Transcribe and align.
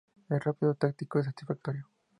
Es 0.29 0.43
rápido, 0.43 0.73
táctico, 0.73 1.21
satisfactorio. 1.23 1.87